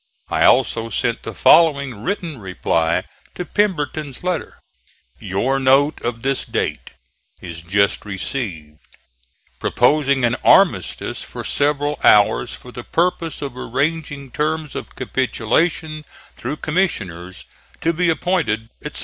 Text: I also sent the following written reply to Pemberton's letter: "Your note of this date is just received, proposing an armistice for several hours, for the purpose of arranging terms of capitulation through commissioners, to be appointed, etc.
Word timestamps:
I 0.29 0.45
also 0.45 0.89
sent 0.89 1.21
the 1.21 1.33
following 1.35 2.01
written 2.01 2.39
reply 2.39 3.03
to 3.35 3.45
Pemberton's 3.45 4.23
letter: 4.23 4.57
"Your 5.19 5.59
note 5.59 6.01
of 6.01 6.23
this 6.23 6.43
date 6.43 6.89
is 7.39 7.61
just 7.61 8.03
received, 8.03 8.79
proposing 9.59 10.25
an 10.25 10.37
armistice 10.43 11.21
for 11.21 11.43
several 11.43 11.99
hours, 12.03 12.51
for 12.55 12.71
the 12.71 12.83
purpose 12.83 13.43
of 13.43 13.55
arranging 13.55 14.31
terms 14.31 14.73
of 14.73 14.95
capitulation 14.95 16.03
through 16.35 16.57
commissioners, 16.57 17.45
to 17.81 17.93
be 17.93 18.09
appointed, 18.09 18.69
etc. 18.83 18.99